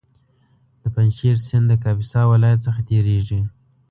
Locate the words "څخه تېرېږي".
2.65-3.41